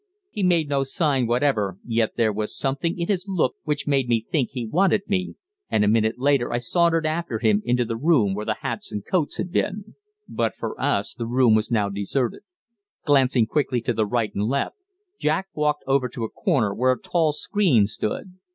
[0.31, 4.19] He made no sign whatever, yet there was something in his look which made me
[4.19, 5.35] think he wanted me,
[5.69, 9.05] and a minute later I sauntered after him into the room where the hats and
[9.05, 9.93] coats had been.
[10.27, 12.41] But for us, the room was now deserted.
[13.05, 14.77] Glancing quickly to right and left,
[15.19, 18.39] Jack walked over to a corner where a tall screen stood.